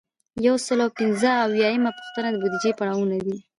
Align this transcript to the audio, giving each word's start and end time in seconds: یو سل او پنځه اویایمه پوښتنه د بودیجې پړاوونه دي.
یو 0.47 0.55
سل 0.65 0.79
او 0.85 0.89
پنځه 0.99 1.29
اویایمه 1.45 1.91
پوښتنه 1.97 2.27
د 2.31 2.35
بودیجې 2.41 2.71
پړاوونه 2.79 3.15
دي. 3.25 3.37